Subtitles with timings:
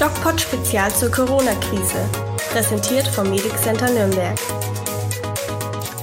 [0.00, 2.10] DocPod Spezial zur Corona-Krise.
[2.52, 4.36] Präsentiert vom Medic Center Nürnberg.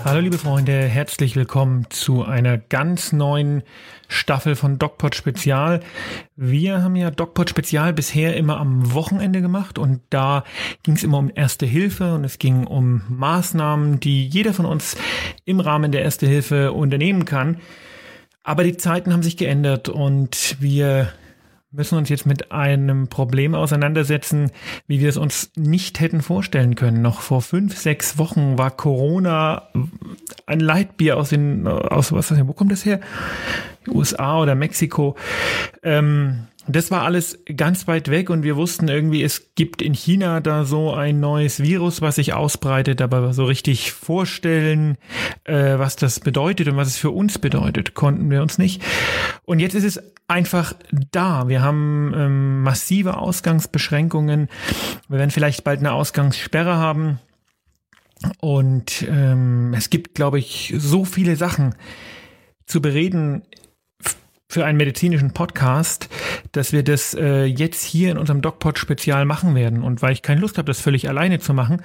[0.05, 3.63] Hallo liebe Freunde, herzlich willkommen zu einer ganz neuen
[4.07, 5.81] Staffel von DocPod Spezial.
[6.37, 10.45] Wir haben ja DocPod Spezial bisher immer am Wochenende gemacht und da
[10.83, 14.95] ging es immer um Erste Hilfe und es ging um Maßnahmen, die jeder von uns
[15.43, 17.57] im Rahmen der Erste Hilfe unternehmen kann.
[18.41, 21.11] Aber die Zeiten haben sich geändert und wir
[21.71, 24.51] müssen uns jetzt mit einem Problem auseinandersetzen,
[24.87, 27.01] wie wir es uns nicht hätten vorstellen können.
[27.01, 29.69] Noch vor fünf, sechs Wochen war Corona
[30.45, 32.99] ein Leitbier aus den, aus was, wo kommt das her?
[33.87, 35.15] USA oder Mexiko.
[35.81, 40.41] Ähm, das war alles ganz weit weg und wir wussten irgendwie, es gibt in China
[40.41, 44.97] da so ein neues Virus, was sich ausbreitet, aber so richtig vorstellen,
[45.45, 48.83] äh, was das bedeutet und was es für uns bedeutet, konnten wir uns nicht.
[49.43, 50.73] Und jetzt ist es einfach
[51.11, 51.47] da.
[51.47, 54.49] Wir haben ähm, massive Ausgangsbeschränkungen.
[55.09, 57.19] Wir werden vielleicht bald eine Ausgangssperre haben.
[58.39, 61.75] Und ähm, es gibt, glaube ich, so viele Sachen
[62.65, 63.43] zu bereden
[64.51, 66.09] für einen medizinischen Podcast,
[66.51, 69.81] dass wir das äh, jetzt hier in unserem DocPod Spezial machen werden.
[69.81, 71.81] Und weil ich keine Lust habe, das völlig alleine zu machen,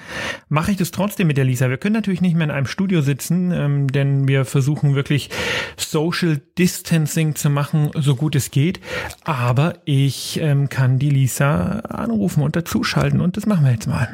[0.48, 1.70] mache ich das trotzdem mit der Lisa.
[1.70, 5.30] Wir können natürlich nicht mehr in einem Studio sitzen, ähm, denn wir versuchen wirklich
[5.76, 8.80] Social Distancing zu machen, so gut es geht.
[9.22, 14.08] Aber ich ähm, kann die Lisa anrufen und dazuschalten und das machen wir jetzt mal.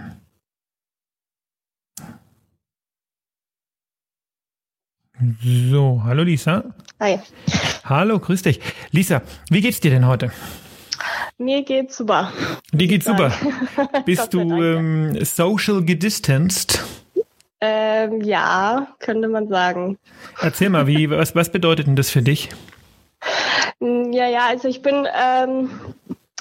[5.44, 6.64] So, hallo Lisa.
[6.98, 7.20] Hi.
[7.84, 8.58] Hallo, grüß dich.
[8.90, 10.32] Lisa, wie geht's dir denn heute?
[11.38, 12.32] Mir geht's super.
[12.72, 13.32] Dir geht's super.
[14.04, 16.82] Bist du ähm, social gedistanced?
[17.60, 19.96] Ähm, ja, könnte man sagen.
[20.40, 22.48] Erzähl mal, wie, was, was bedeutet denn das für dich?
[23.80, 25.70] Ja, ja, also ich bin ähm,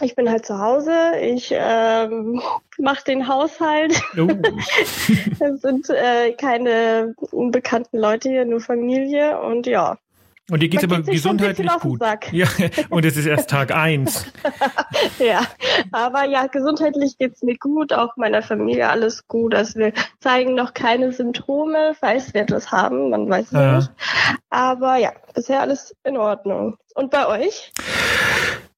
[0.01, 2.41] ich bin halt zu Hause, ich ähm,
[2.77, 4.01] mache den Haushalt.
[4.17, 4.27] Oh.
[5.39, 9.97] es sind äh, keine unbekannten Leute hier, nur Familie und ja.
[10.49, 12.01] Und dir geht's aber gesundheitlich gut.
[12.31, 12.47] Ja,
[12.89, 14.25] und es ist erst Tag eins.
[15.17, 15.43] ja,
[15.93, 19.55] aber ja, gesundheitlich geht's mir gut, auch meiner Familie alles gut.
[19.55, 23.75] Also wir zeigen noch keine Symptome, falls wir das haben, man weiß es ja.
[23.77, 23.91] nicht.
[24.49, 26.75] Aber ja, bisher alles in Ordnung.
[26.95, 27.71] Und bei euch?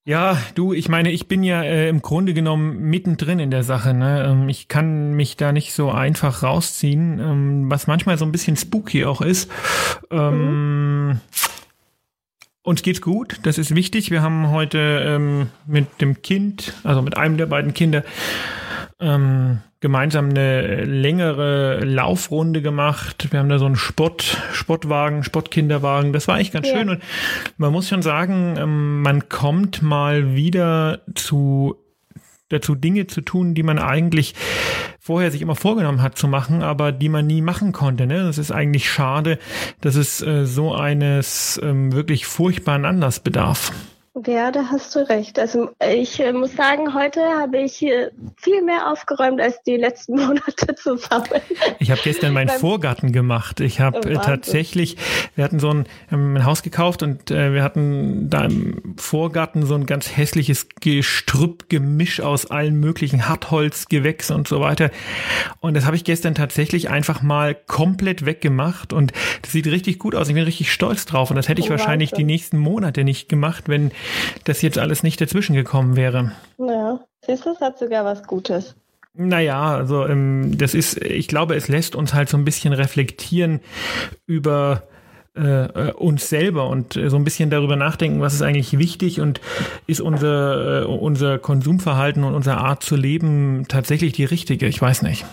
[0.06, 3.94] Ja, du, ich meine, ich bin ja äh, im Grunde genommen mittendrin in der Sache.
[3.94, 4.26] Ne?
[4.28, 8.58] Ähm, ich kann mich da nicht so einfach rausziehen, ähm, was manchmal so ein bisschen
[8.58, 9.50] spooky auch ist.
[10.12, 11.22] Ähm, mhm.
[12.64, 14.12] Uns geht's gut, das ist wichtig.
[14.12, 18.04] Wir haben heute ähm, mit dem Kind, also mit einem der beiden Kinder,
[19.00, 23.28] ähm, gemeinsam eine längere Laufrunde gemacht.
[23.32, 26.14] Wir haben da so einen Sport, Sportwagen, Sportkinderwagen.
[26.14, 26.78] Das war eigentlich ganz ja.
[26.78, 26.90] schön.
[26.90, 27.04] Und
[27.58, 31.76] man muss schon sagen, ähm, man kommt mal wieder zu
[32.48, 34.36] dazu Dinge zu tun, die man eigentlich
[35.00, 38.08] vorher sich immer vorgenommen hat zu machen, aber die man nie machen konnte.
[38.08, 38.24] Ne?
[38.24, 39.38] Das ist eigentlich schade,
[39.82, 43.74] dass es äh, so eines ähm, wirklich furchtbaren Anlass bedarf.
[44.28, 45.40] Ja, da hast du recht.
[45.40, 50.16] Also ich äh, muss sagen, heute habe ich hier viel mehr aufgeräumt als die letzten
[50.24, 51.42] Monate zusammen.
[51.80, 53.60] Ich habe gestern meinen Vorgarten gemacht.
[53.60, 54.98] Ich habe äh, tatsächlich,
[55.34, 59.74] wir hatten so ein, ein Haus gekauft und äh, wir hatten da im Vorgarten so
[59.74, 64.92] ein ganz hässliches Gestrüppgemisch aus allen möglichen Hartholz, Gewächs und so weiter.
[65.60, 70.14] Und das habe ich gestern tatsächlich einfach mal komplett weggemacht und das sieht richtig gut
[70.14, 70.28] aus.
[70.28, 72.28] Ich bin richtig stolz drauf und das hätte ich oh, wahrscheinlich Wahnsinn.
[72.28, 73.92] die nächsten Monate nicht gemacht, wenn
[74.46, 76.32] dass jetzt alles nicht dazwischen gekommen wäre.
[76.58, 78.76] Ja, siehst du, es hat sogar was Gutes.
[79.16, 83.60] Naja, also ähm, das ist, ich glaube, es lässt uns halt so ein bisschen reflektieren
[84.26, 84.84] über
[85.36, 89.42] äh, uns selber und äh, so ein bisschen darüber nachdenken, was ist eigentlich wichtig und
[89.88, 94.68] ist unser, äh, unser Konsumverhalten und unsere Art zu leben tatsächlich die richtige?
[94.68, 95.26] Ich weiß nicht.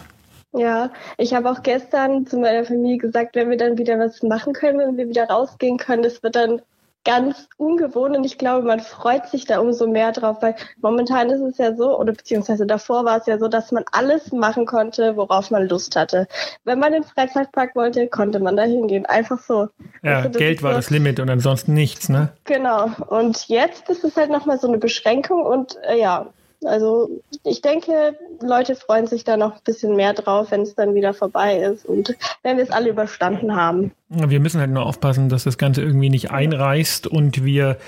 [0.53, 4.53] Ja, ich habe auch gestern zu meiner Familie gesagt, wenn wir dann wieder was machen
[4.53, 6.61] können, wenn wir wieder rausgehen können, das wird dann
[7.05, 11.41] ganz ungewohnt und ich glaube, man freut sich da umso mehr drauf, weil momentan ist
[11.41, 15.17] es ja so, oder beziehungsweise davor war es ja so, dass man alles machen konnte,
[15.17, 16.29] worauf man Lust hatte.
[16.65, 19.07] Wenn man in den Freizeitpark wollte, konnte man da hingehen.
[19.07, 19.69] Einfach so.
[20.03, 22.33] Ja, also, Geld war so, das Limit und ansonsten nichts, ne?
[22.45, 22.91] Genau.
[23.09, 26.27] Und jetzt ist es halt nochmal so eine Beschränkung und äh, ja,
[26.65, 27.11] also
[27.45, 31.15] ich denke, Leute freuen sich da noch ein bisschen mehr drauf, wenn es dann wieder
[31.15, 33.93] vorbei ist und wenn wir es alle überstanden haben.
[34.09, 37.79] Wir müssen halt nur aufpassen, dass das Ganze irgendwie nicht einreißt und wir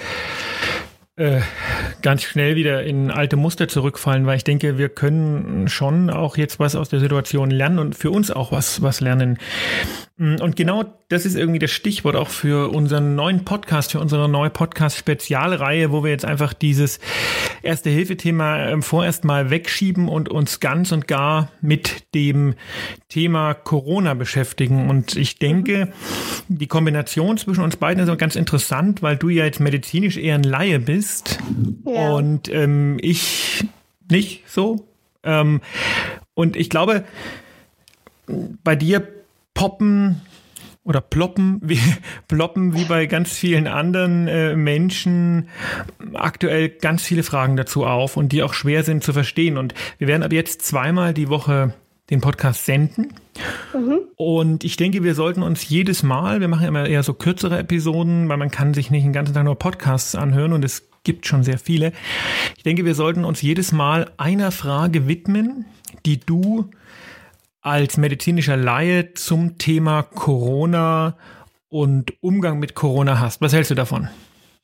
[1.16, 1.40] äh,
[2.00, 6.58] ganz schnell wieder in alte Muster zurückfallen, weil ich denke, wir können schon auch jetzt
[6.58, 9.38] was aus der Situation lernen und für uns auch was, was lernen.
[10.22, 14.50] Und genau das ist irgendwie das Stichwort auch für unseren neuen Podcast, für unsere neue
[14.50, 17.00] Podcast-Spezialreihe, wo wir jetzt einfach dieses
[17.62, 22.54] Erste-Hilfe-Thema ähm, vorerst mal wegschieben und uns ganz und gar mit dem
[23.08, 24.88] Thema Corona beschäftigen.
[24.88, 25.92] Und ich denke,
[26.46, 30.36] die Kombination zwischen uns beiden ist auch ganz interessant, weil du ja jetzt medizinisch eher
[30.36, 31.40] ein Laie bist
[31.84, 32.12] ja.
[32.12, 33.64] und ähm, ich
[34.08, 34.86] nicht so.
[35.24, 35.62] Ähm,
[36.34, 37.02] und ich glaube,
[38.62, 39.21] bei dir
[39.54, 40.20] poppen
[40.84, 41.81] oder ploppen wie,
[42.28, 45.49] ploppen wie bei ganz vielen anderen äh, Menschen
[46.14, 49.56] aktuell ganz viele Fragen dazu auf und die auch schwer sind zu verstehen.
[49.56, 51.75] Und wir werden ab jetzt zweimal die Woche
[52.10, 53.14] den Podcast senden.
[53.72, 54.00] Mhm.
[54.16, 58.28] Und ich denke, wir sollten uns jedes Mal, wir machen immer eher so kürzere Episoden,
[58.28, 61.43] weil man kann sich nicht den ganzen Tag nur Podcasts anhören und es gibt schon
[61.43, 61.93] sehr viele.
[62.56, 65.64] Ich denke, wir sollten uns jedes Mal einer Frage widmen,
[66.05, 66.70] die du
[67.62, 71.17] als medizinischer Laie zum Thema Corona
[71.69, 73.41] und Umgang mit Corona hast.
[73.41, 74.09] Was hältst du davon?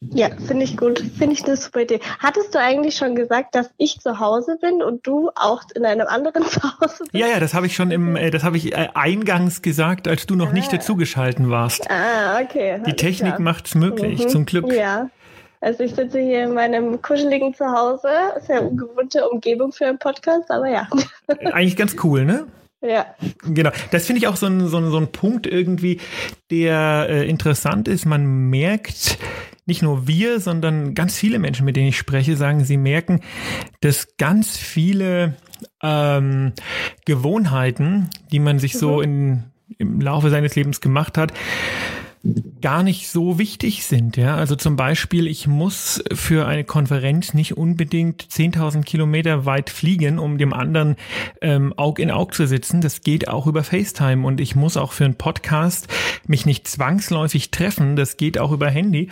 [0.01, 1.01] Ja, finde ich gut.
[1.19, 1.99] Finde ich eine super Idee.
[2.21, 6.07] Hattest du eigentlich schon gesagt, dass ich zu Hause bin und du auch in einem
[6.07, 7.15] anderen Zuhause bist?
[7.15, 10.27] Ja, ja, das habe ich schon im, äh, das habe ich äh, eingangs gesagt, als
[10.27, 10.53] du noch ah.
[10.53, 11.91] nicht dazugeschalten warst.
[11.91, 12.81] Ah, okay.
[12.87, 14.29] Die Technik macht es möglich, mhm.
[14.29, 14.73] zum Glück.
[14.73, 15.11] Ja.
[15.61, 18.11] Also ich sitze hier in meinem kuscheligen Zuhause.
[18.47, 20.89] Sehr ungewohnte Umgebung für einen Podcast, aber ja.
[21.27, 22.47] Eigentlich ganz cool, ne?
[22.81, 23.07] Ja.
[23.43, 23.71] Genau.
[23.91, 26.01] Das finde ich auch so ein, so, ein, so ein Punkt irgendwie,
[26.51, 28.07] der äh, interessant ist.
[28.07, 29.19] Man merkt,
[29.67, 33.21] nicht nur wir, sondern ganz viele Menschen, mit denen ich spreche, sagen, sie merken,
[33.81, 35.37] dass ganz viele
[35.83, 36.53] ähm,
[37.05, 39.03] Gewohnheiten, die man sich so mhm.
[39.03, 39.45] in,
[39.79, 41.33] im Laufe seines Lebens gemacht hat,
[42.61, 44.17] gar nicht so wichtig sind.
[44.17, 50.19] Ja, also zum Beispiel, ich muss für eine Konferenz nicht unbedingt 10.000 Kilometer weit fliegen,
[50.19, 50.97] um dem anderen
[51.41, 52.81] ähm, Aug in Aug zu sitzen.
[52.81, 55.89] Das geht auch über FaceTime und ich muss auch für einen Podcast
[56.27, 57.97] mich nicht zwangsläufig treffen.
[57.97, 59.09] Das geht auch über Handy,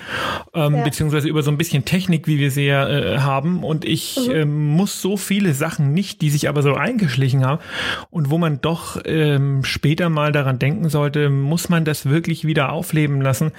[0.55, 0.85] ähm, ja.
[0.85, 3.65] beziehungsweise über so ein bisschen Technik, wie wir sie ja äh, haben.
[3.65, 4.35] Und ich mhm.
[4.35, 7.63] ähm, muss so viele Sachen nicht, die sich aber so eingeschlichen haben
[8.11, 12.73] und wo man doch ähm, später mal daran denken sollte, muss man das wirklich wieder
[12.73, 13.53] aufleben leben lassen?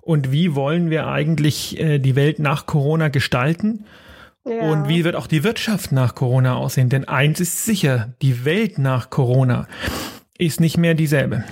[0.00, 3.84] Und wie wollen wir eigentlich äh, die Welt nach Corona gestalten?
[4.44, 4.70] Ja.
[4.70, 6.88] Und wie wird auch die Wirtschaft nach Corona aussehen?
[6.88, 9.66] Denn eins ist sicher, die Welt nach Corona
[10.38, 11.44] ist nicht mehr dieselbe.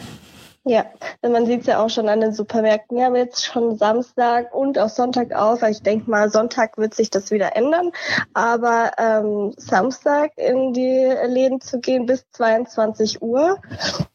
[0.64, 0.84] Ja,
[1.22, 2.98] man sieht es ja auch schon an den Supermärkten.
[2.98, 5.62] Wir haben jetzt schon Samstag und auch Sonntag auf.
[5.62, 7.90] Ich denke mal, Sonntag wird sich das wieder ändern.
[8.34, 13.58] Aber ähm, Samstag in die Läden zu gehen bis 22 Uhr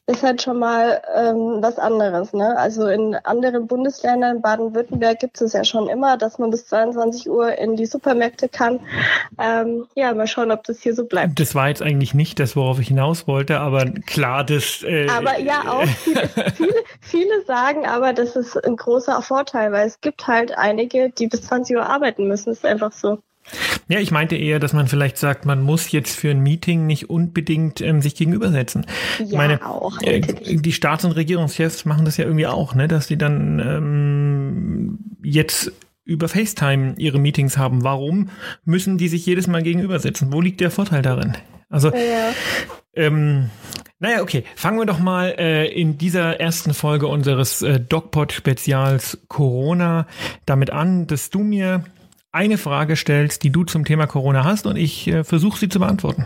[0.05, 2.33] ist halt schon mal ähm, was anderes.
[2.33, 2.57] Ne?
[2.57, 7.57] Also in anderen Bundesländern, Baden-Württemberg gibt es ja schon immer, dass man bis 22 Uhr
[7.57, 8.81] in die Supermärkte kann.
[9.39, 11.39] Ähm, ja, mal schauen, ob das hier so bleibt.
[11.39, 14.83] Das war jetzt eigentlich nicht das, worauf ich hinaus wollte, aber klar, das...
[14.83, 19.87] Äh, aber ja, auch viele, viele, viele sagen aber, das ist ein großer Vorteil, weil
[19.87, 22.49] es gibt halt einige, die bis 20 Uhr arbeiten müssen.
[22.49, 23.19] Das ist einfach so.
[23.87, 27.09] Ja, ich meinte eher, dass man vielleicht sagt, man muss jetzt für ein Meeting nicht
[27.09, 28.85] unbedingt ähm, sich gegenübersetzen.
[29.19, 30.01] Ja, ich meine, auch.
[30.01, 34.99] Äh, die Staats- und Regierungschefs machen das ja irgendwie auch, ne, dass sie dann ähm,
[35.23, 35.71] jetzt
[36.05, 37.83] über FaceTime ihre Meetings haben.
[37.83, 38.29] Warum
[38.65, 40.33] müssen die sich jedes Mal gegenübersetzen?
[40.33, 41.37] Wo liegt der Vorteil darin?
[41.69, 42.31] Also, ja.
[42.93, 43.49] ähm,
[43.99, 44.43] naja, okay.
[44.55, 50.07] Fangen wir doch mal äh, in dieser ersten Folge unseres äh, DocPod-Spezials Corona
[50.45, 51.85] damit an, dass du mir
[52.33, 55.79] eine Frage stellst, die du zum Thema Corona hast und ich äh, versuche sie zu
[55.79, 56.25] beantworten.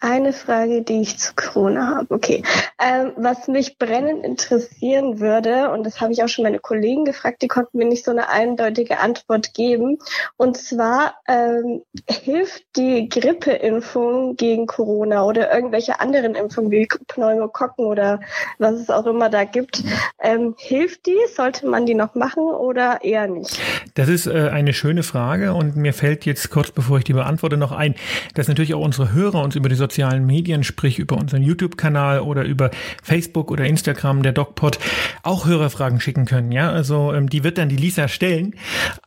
[0.00, 2.14] Eine Frage, die ich zu Corona habe.
[2.14, 2.42] Okay.
[2.78, 7.40] Ähm, was mich brennend interessieren würde, und das habe ich auch schon meine Kollegen gefragt,
[7.40, 9.98] die konnten mir nicht so eine eindeutige Antwort geben.
[10.36, 18.20] Und zwar ähm, hilft die Grippeimpfung gegen Corona oder irgendwelche anderen Impfungen wie Pneumokokken oder
[18.58, 19.82] was es auch immer da gibt.
[20.20, 21.16] Ähm, hilft die?
[21.34, 23.58] Sollte man die noch machen oder eher nicht?
[23.94, 27.56] Das ist äh, eine schöne Frage und mir fällt jetzt kurz, bevor ich die beantworte,
[27.56, 27.94] noch ein,
[28.34, 32.44] dass natürlich auch unsere Hörer uns über die sozialen Medien, sprich über unseren YouTube-Kanal oder
[32.44, 32.70] über
[33.02, 34.78] Facebook oder Instagram, der DocPod,
[35.22, 36.52] auch Hörerfragen schicken können.
[36.52, 38.54] Ja, also ähm, die wird dann die Lisa stellen.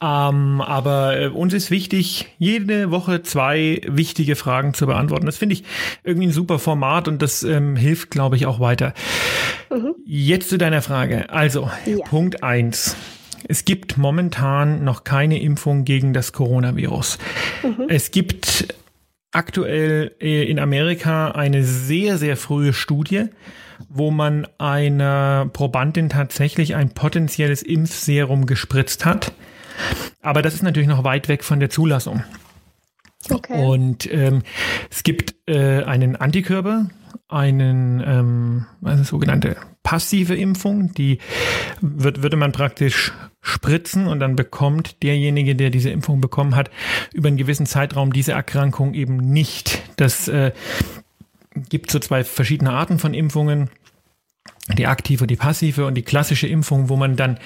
[0.01, 5.25] Ähm, aber äh, uns ist wichtig, jede Woche zwei wichtige Fragen zu beantworten.
[5.25, 5.63] Das finde ich
[6.03, 8.93] irgendwie ein super Format und das ähm, hilft, glaube ich, auch weiter.
[9.71, 9.95] Mhm.
[10.05, 11.29] Jetzt zu deiner Frage.
[11.29, 11.97] Also, ja.
[12.05, 12.95] Punkt eins.
[13.47, 17.17] Es gibt momentan noch keine Impfung gegen das Coronavirus.
[17.63, 17.85] Mhm.
[17.87, 18.75] Es gibt
[19.31, 23.25] aktuell äh, in Amerika eine sehr, sehr frühe Studie,
[23.89, 29.33] wo man einer Probandin tatsächlich ein potenzielles Impfserum gespritzt hat.
[30.21, 32.23] Aber das ist natürlich noch weit weg von der Zulassung.
[33.29, 33.65] Okay.
[33.65, 34.43] Und ähm,
[34.89, 36.87] es gibt äh, einen Antikörper,
[37.27, 41.19] einen ähm, ist sogenannte passive Impfung, die
[41.81, 46.69] wird, würde man praktisch spritzen und dann bekommt derjenige, der diese Impfung bekommen hat,
[47.13, 49.81] über einen gewissen Zeitraum diese Erkrankung eben nicht.
[49.95, 50.51] Das äh,
[51.69, 53.69] gibt so zwei verschiedene Arten von Impfungen
[54.75, 57.39] die aktive und die passive und die klassische Impfung, wo man dann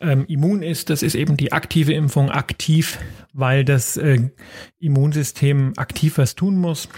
[0.00, 2.98] ähm, immun ist, das ist eben die aktive Impfung aktiv,
[3.32, 4.30] weil das äh,
[4.78, 6.88] Immunsystem aktiv was tun muss.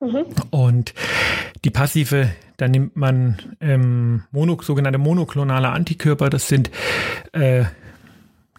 [0.00, 0.24] Mhm.
[0.50, 0.94] Und
[1.64, 6.70] die passive, da nimmt man ähm, mono, sogenannte monoklonale Antikörper, das sind
[7.32, 7.64] äh,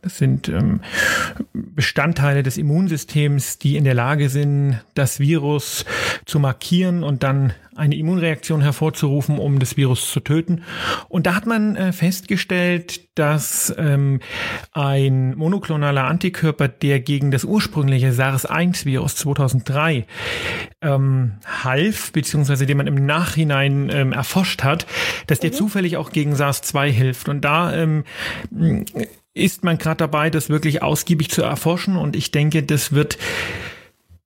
[0.06, 0.82] das sind ähm,
[1.52, 5.84] Bestandteile des Immunsystems, die in der Lage sind, das Virus
[6.26, 10.62] zu markieren und dann eine Immunreaktion hervorzurufen, um das Virus zu töten.
[11.10, 14.20] Und da hat man äh, festgestellt, dass ähm,
[14.72, 20.06] ein monoklonaler Antikörper, der gegen das ursprüngliche SARS-1-Virus 2003
[20.84, 21.34] ähm,
[21.64, 24.86] half, beziehungsweise den man im Nachhinein ähm, erforscht hat,
[25.26, 25.56] dass der mhm.
[25.56, 27.28] zufällig auch gegen SARS-2 hilft.
[27.28, 28.04] Und da ähm,
[29.36, 31.98] ist man gerade dabei, das wirklich ausgiebig zu erforschen.
[31.98, 33.20] Und ich denke, das wird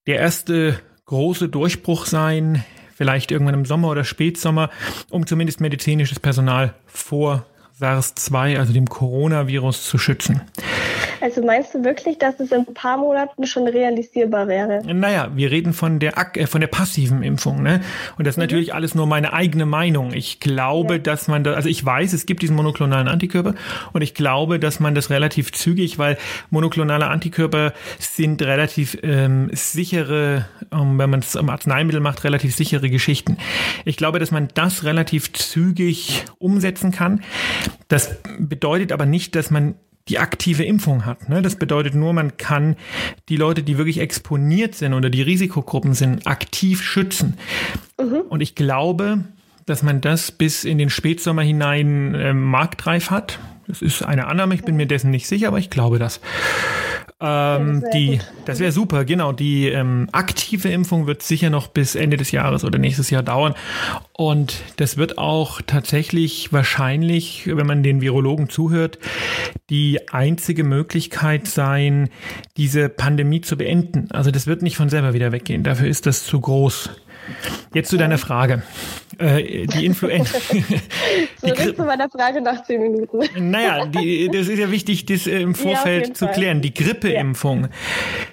[0.07, 2.63] der erste große Durchbruch sein,
[2.95, 4.69] vielleicht irgendwann im Sommer oder Spätsommer,
[5.09, 7.45] um zumindest medizinisches Personal vor
[7.79, 10.41] SARS-2, also dem Coronavirus, zu schützen.
[11.21, 14.81] Also meinst du wirklich, dass es in ein paar Monaten schon realisierbar wäre?
[14.93, 17.81] Naja, wir reden von der, äh, von der passiven Impfung, ne?
[18.17, 18.43] Und das ist mhm.
[18.43, 20.13] natürlich alles nur meine eigene Meinung.
[20.13, 20.99] Ich glaube, ja.
[20.99, 23.55] dass man da, also ich weiß, es gibt diesen monoklonalen Antikörper
[23.93, 26.17] und ich glaube, dass man das relativ zügig, weil
[26.49, 32.89] monoklonale Antikörper sind relativ ähm, sichere, ähm, wenn man es am Arzneimittel macht, relativ sichere
[32.89, 33.37] Geschichten.
[33.85, 37.23] Ich glaube, dass man das relativ zügig umsetzen kann.
[37.87, 39.75] Das bedeutet aber nicht, dass man
[40.09, 41.29] die aktive Impfung hat.
[41.29, 41.41] Ne?
[41.41, 42.75] Das bedeutet nur, man kann
[43.29, 47.37] die Leute, die wirklich exponiert sind oder die Risikogruppen sind, aktiv schützen.
[47.99, 48.21] Mhm.
[48.29, 49.23] Und ich glaube,
[49.65, 53.39] dass man das bis in den Spätsommer hinein äh, marktreif hat.
[53.67, 56.19] Das ist eine Annahme, ich bin mir dessen nicht sicher, aber ich glaube das.
[57.21, 59.33] Ähm, das die, das wäre super, genau.
[59.33, 63.55] Die ähm, aktive Impfung wird sicher noch bis Ende des Jahres oder nächstes Jahr dauern.
[64.13, 68.99] Und das wird auch tatsächlich wahrscheinlich, wenn man den Virologen zuhört,
[69.69, 72.09] die einzige Möglichkeit sein,
[72.55, 74.09] diese Pandemie zu beenden.
[74.11, 75.63] Also das wird nicht von selber wieder weggehen.
[75.63, 76.89] Dafür ist das zu groß.
[77.73, 78.63] Jetzt zu deiner Frage.
[79.17, 80.39] Äh, die Influenza.
[81.41, 83.19] Zurück zu meiner Frage nach zehn Minuten.
[83.51, 86.61] Naja, die, das ist ja wichtig, das im Vorfeld ja, zu klären.
[86.61, 87.69] Die Grippeimpfung ja.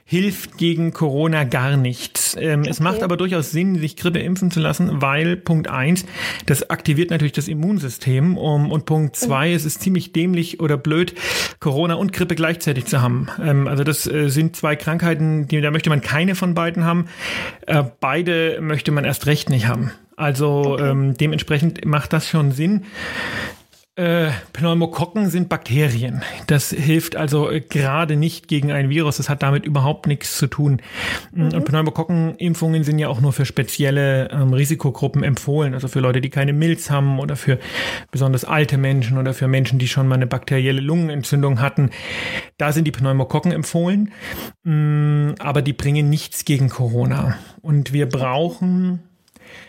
[0.08, 2.36] Hilft gegen Corona gar nichts.
[2.38, 2.70] Ähm, okay.
[2.70, 6.06] Es macht aber durchaus Sinn, sich Grippe impfen zu lassen, weil Punkt eins,
[6.46, 9.56] das aktiviert natürlich das Immunsystem um, und Punkt zwei, mhm.
[9.56, 11.14] es ist ziemlich dämlich oder blöd,
[11.58, 13.26] Corona und Grippe gleichzeitig zu haben.
[13.42, 17.06] Ähm, also das äh, sind zwei Krankheiten, die, da möchte man keine von beiden haben.
[17.66, 19.90] Äh, beide möchte man erst recht nicht haben.
[20.14, 20.88] Also okay.
[20.88, 22.84] ähm, dementsprechend macht das schon Sinn.
[23.96, 26.20] Äh, Pneumokokken sind Bakterien.
[26.48, 29.16] Das hilft also äh, gerade nicht gegen ein Virus.
[29.16, 30.82] Das hat damit überhaupt nichts zu tun.
[31.32, 31.54] Mhm.
[31.54, 35.72] Und Pneumokokkenimpfungen sind ja auch nur für spezielle ähm, Risikogruppen empfohlen.
[35.72, 37.58] Also für Leute, die keine Milz haben oder für
[38.10, 41.88] besonders alte Menschen oder für Menschen, die schon mal eine bakterielle Lungenentzündung hatten.
[42.58, 44.12] Da sind die Pneumokokken empfohlen.
[44.64, 47.38] Mm, aber die bringen nichts gegen Corona.
[47.62, 49.00] Und wir brauchen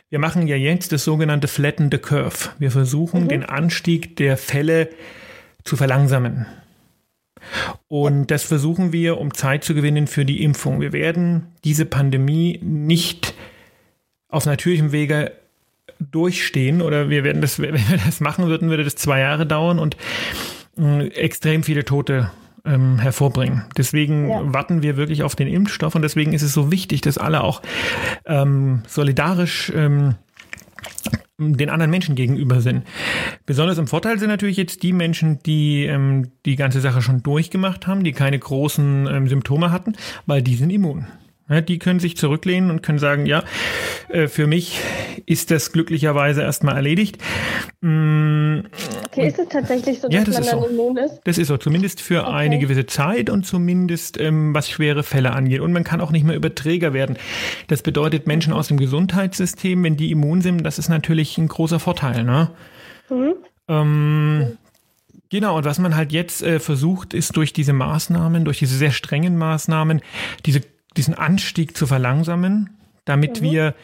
[0.09, 2.49] wir machen ja jetzt das sogenannte Flatten the Curve.
[2.59, 3.29] Wir versuchen mhm.
[3.29, 4.89] den Anstieg der Fälle
[5.63, 6.45] zu verlangsamen.
[7.87, 10.81] Und das versuchen wir, um Zeit zu gewinnen für die Impfung.
[10.81, 13.33] Wir werden diese Pandemie nicht
[14.29, 15.31] auf natürlichem Wege
[15.99, 19.79] durchstehen oder wir werden das, wenn wir das machen würden, würde das zwei Jahre dauern
[19.79, 19.97] und
[20.77, 22.31] äh, extrem viele Tote
[22.67, 23.63] ähm, hervorbringen.
[23.77, 24.53] Deswegen ja.
[24.53, 27.61] warten wir wirklich auf den Impfstoff und deswegen ist es so wichtig, dass alle auch
[28.25, 30.15] ähm, solidarisch ähm,
[31.39, 32.83] den anderen Menschen gegenüber sind.
[33.45, 37.85] Besonders im Vorteil sind natürlich jetzt die Menschen, die ähm, die ganze Sache schon durchgemacht
[37.85, 39.93] haben, die keine großen ähm, Symptome hatten,
[40.25, 41.07] weil die sind immun.
[41.49, 43.43] Die können sich zurücklehnen und können sagen, ja,
[44.09, 44.81] äh, für mich
[45.25, 47.17] ist das glücklicherweise erstmal erledigt.
[47.81, 48.59] Mm,
[49.05, 50.67] okay, ist es tatsächlich so, dass ja, das man dann so.
[50.67, 51.21] immun ist?
[51.23, 52.33] Das ist so, zumindest für okay.
[52.33, 55.61] eine gewisse Zeit und zumindest ähm, was schwere Fälle angeht.
[55.61, 57.17] Und man kann auch nicht mehr Überträger werden.
[57.67, 61.79] Das bedeutet, Menschen aus dem Gesundheitssystem, wenn die immun sind, das ist natürlich ein großer
[61.79, 62.23] Vorteil.
[62.23, 62.51] Ne?
[63.09, 63.33] Mhm.
[63.69, 64.57] Ähm,
[65.29, 68.91] Genau, und was man halt jetzt äh, versucht, ist durch diese Maßnahmen, durch diese sehr
[68.91, 70.01] strengen Maßnahmen,
[70.45, 70.61] diese
[70.97, 72.69] diesen Anstieg zu verlangsamen,
[73.05, 73.45] damit mhm.
[73.45, 73.75] wir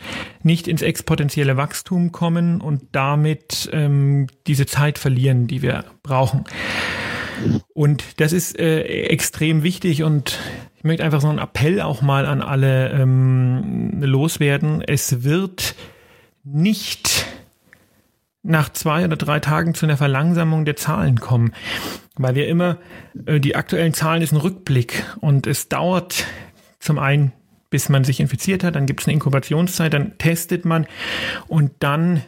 [0.44, 6.44] nicht ins exponentielle Wachstum kommen und damit ähm, diese Zeit verlieren, die wir brauchen.
[7.74, 10.40] Und das ist äh, extrem wichtig und
[10.78, 14.84] ich möchte einfach so einen Appell auch mal an alle ähm, loswerden.
[14.86, 15.76] Es wird
[16.44, 17.26] nicht
[18.44, 21.54] nach zwei oder drei Tagen zu einer Verlangsamung der Zahlen kommen,
[22.16, 22.78] weil wir immer
[23.26, 26.26] äh, die aktuellen Zahlen ist ein Rückblick und es dauert
[26.84, 27.32] zum einen,
[27.70, 30.86] bis man sich infiziert hat, dann gibt es eine Inkubationszeit, dann testet man
[31.48, 32.22] und dann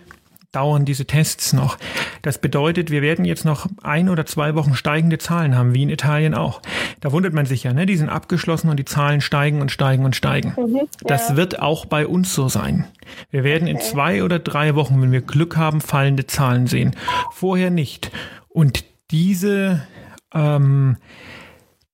[0.55, 1.77] dauern diese Tests noch.
[2.21, 5.89] Das bedeutet, wir werden jetzt noch ein oder zwei Wochen steigende Zahlen haben, wie in
[5.89, 6.61] Italien auch.
[7.01, 7.85] Da wundert man sich ja, ne?
[7.85, 10.55] Die sind abgeschlossen und die Zahlen steigen und steigen und steigen.
[10.57, 10.83] Mhm, ja.
[11.01, 12.87] Das wird auch bei uns so sein.
[13.29, 16.95] Wir werden in zwei oder drei Wochen, wenn wir Glück haben, fallende Zahlen sehen.
[17.31, 18.11] Vorher nicht.
[18.47, 19.85] Und diese,
[20.33, 20.97] ähm,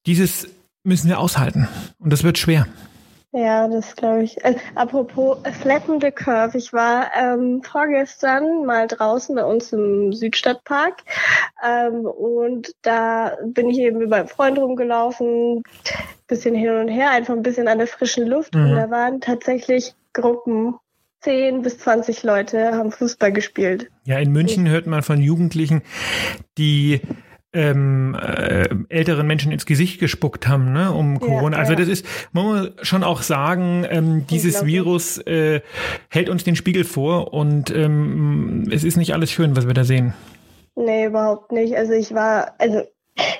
[0.06, 0.48] dieses
[0.84, 1.68] müssen wir aushalten.
[2.00, 2.68] Und das wird schwer.
[3.34, 4.44] Ja, das glaube ich.
[4.44, 6.58] Also, apropos Flatten the Curve.
[6.58, 11.04] Ich war ähm, vorgestern mal draußen bei uns im Südstadtpark
[11.66, 15.64] ähm, und da bin ich eben mit meinem Freund rumgelaufen,
[16.28, 18.64] bisschen hin und her, einfach ein bisschen an der frischen Luft mhm.
[18.64, 20.76] und da waren tatsächlich Gruppen
[21.22, 23.90] 10 bis 20 Leute haben Fußball gespielt.
[24.06, 25.84] Ja, in München hört man von Jugendlichen,
[26.58, 27.02] die
[27.54, 31.58] ähm, äh, älteren Menschen ins Gesicht gespuckt haben, ne, um Corona.
[31.58, 35.62] Ja, also das ist, man muss schon auch sagen, ähm, dieses Virus äh,
[36.10, 39.84] hält uns den Spiegel vor und ähm, es ist nicht alles schön, was wir da
[39.84, 40.14] sehen.
[40.76, 41.76] Nee, überhaupt nicht.
[41.76, 42.84] Also ich war, also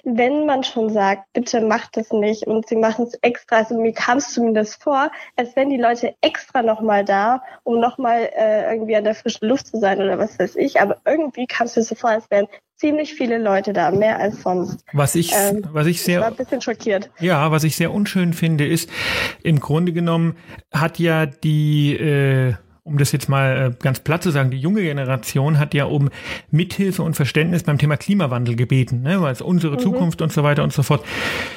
[0.04, 3.94] wenn man schon sagt, bitte macht das nicht und sie machen es extra, also mir
[3.94, 8.96] kam es zumindest vor, als wenn die Leute extra nochmal da, um nochmal äh, irgendwie
[8.96, 11.84] an der frischen Luft zu sein oder was weiß ich, aber irgendwie kam es mir
[11.84, 14.84] so vor, als wären ziemlich viele Leute da, mehr als sonst.
[14.92, 17.12] Was ich, ähm, was ich sehr, ich war ein bisschen schockiert.
[17.20, 18.90] Ja, was ich sehr unschön finde, ist,
[19.44, 20.36] im Grunde genommen
[20.74, 22.56] hat ja die, äh,
[22.92, 26.10] um das jetzt mal äh, ganz platt zu sagen, die junge Generation hat ja um
[26.52, 29.80] Mithilfe und Verständnis beim Thema Klimawandel gebeten, ne, weil es unsere mhm.
[29.80, 31.04] Zukunft und so weiter und so fort.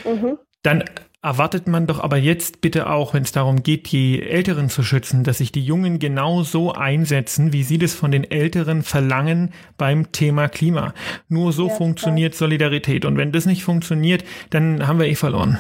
[0.04, 0.38] Mhm.
[0.62, 0.84] Dann
[1.24, 5.24] erwartet man doch aber jetzt bitte auch, wenn es darum geht, die Älteren zu schützen,
[5.24, 10.12] dass sich die Jungen genau so einsetzen, wie sie das von den Älteren verlangen beim
[10.12, 10.92] Thema Klima.
[11.28, 12.40] Nur so ja, funktioniert klar.
[12.40, 13.06] Solidarität.
[13.06, 15.58] Und wenn das nicht funktioniert, dann haben wir eh verloren.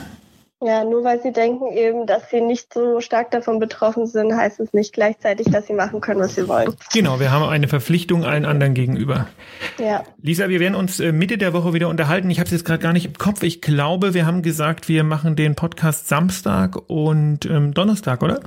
[0.62, 4.60] Ja, nur weil sie denken eben, dass sie nicht so stark davon betroffen sind, heißt
[4.60, 6.74] es nicht gleichzeitig, dass sie machen können, was sie wollen.
[6.92, 9.26] Genau, wir haben eine Verpflichtung allen anderen gegenüber.
[9.78, 10.04] Ja.
[10.22, 12.30] Lisa, wir werden uns äh, Mitte der Woche wieder unterhalten.
[12.30, 13.42] Ich habe es jetzt gerade gar nicht im Kopf.
[13.42, 18.40] Ich glaube, wir haben gesagt, wir machen den Podcast Samstag und ähm, Donnerstag, oder?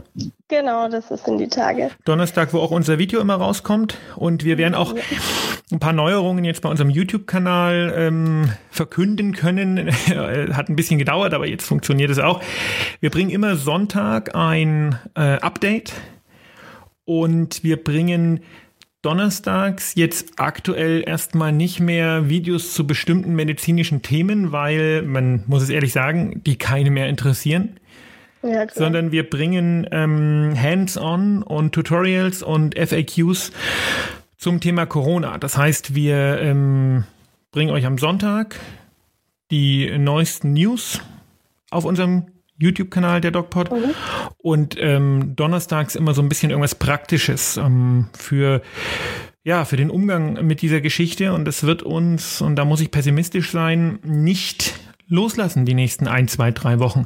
[0.48, 1.92] Genau, das sind die Tage.
[2.06, 3.98] Donnerstag, wo auch unser Video immer rauskommt.
[4.16, 4.96] Und wir werden auch
[5.72, 9.90] ein paar Neuerungen jetzt bei unserem YouTube-Kanal ähm, verkünden können.
[10.54, 12.42] Hat ein bisschen gedauert, aber jetzt funktioniert es auch.
[13.02, 15.94] Wir bringen immer Sonntag ein äh, Update
[17.04, 18.42] und wir bringen
[19.02, 25.70] donnerstags jetzt aktuell erstmal nicht mehr Videos zu bestimmten medizinischen Themen, weil man muss es
[25.70, 27.78] ehrlich sagen, die keine mehr interessieren
[28.44, 33.52] ja, sondern wir bringen ähm, Hands-on und Tutorials und FAQs
[34.38, 35.38] zum Thema Corona.
[35.38, 37.04] Das heißt, wir ähm,
[37.52, 38.60] bringen euch am Sonntag
[39.52, 41.02] die neuesten News
[41.72, 42.28] auf unserem
[42.60, 43.94] YouTube-Kanal der DocPod mhm.
[44.38, 48.62] und ähm, donnerstags immer so ein bisschen irgendwas Praktisches ähm, für
[49.44, 52.92] ja, für den Umgang mit dieser Geschichte und es wird uns, und da muss ich
[52.92, 57.06] pessimistisch sein, nicht loslassen die nächsten ein, zwei, drei Wochen.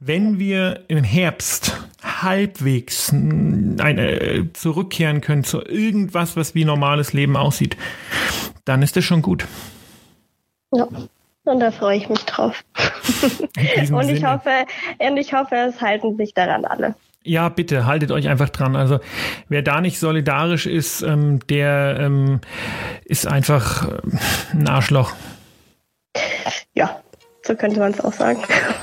[0.00, 1.76] Wenn wir im Herbst
[2.22, 7.76] halbwegs eine, zurückkehren können zu irgendwas, was wie normales Leben aussieht,
[8.64, 9.46] dann ist das schon gut.
[10.72, 10.86] Ja.
[11.44, 12.62] Und da freue ich mich drauf.
[12.76, 14.32] und ich Sinne.
[14.32, 14.66] hoffe,
[14.98, 16.94] und ich hoffe, es halten sich daran alle.
[17.22, 18.76] Ja, bitte, haltet euch einfach dran.
[18.76, 19.00] Also
[19.48, 22.40] wer da nicht solidarisch ist, ähm, der ähm,
[23.04, 24.00] ist einfach äh,
[24.52, 25.12] ein Arschloch.
[26.74, 27.00] Ja,
[27.42, 28.42] so könnte man es auch sagen.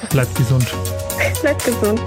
[0.10, 0.67] Bleibt gesund.
[1.41, 2.02] Bleibt gesund.